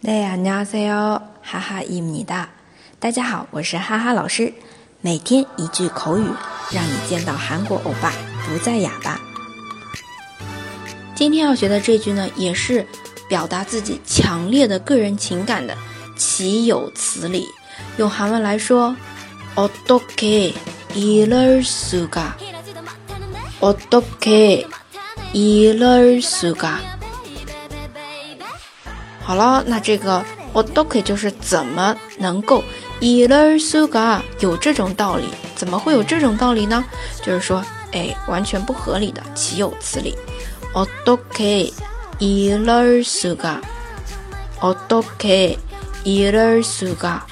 [0.00, 2.48] 네 안녕하세요， 哈哈伊米哒。
[2.98, 4.52] 大家好，我是哈哈老师。
[5.00, 6.28] 每天一句口语，
[6.70, 8.12] 让你见到韩国欧巴
[8.46, 9.18] 不再哑巴。
[11.14, 12.86] 今天要学的这句呢，也是
[13.28, 15.76] 表达自己强烈的个人情感的
[16.16, 17.46] 岂有此理。
[17.96, 18.94] 用韩文来说，
[19.54, 22.32] 어떻게이럴수 가？
[23.60, 26.78] 어떻게이럴수 가？
[29.22, 32.62] 好了，那这个我都可以，就是怎么能够
[33.00, 35.24] 이럴수가有这种道理？
[35.54, 36.84] 怎么会有这种道理呢？
[37.22, 40.14] 就是说，哎，完全不合理的，岂有此理？
[40.74, 43.60] 어떻게이럴수 가？
[44.60, 47.22] 어떻게이럴수 가？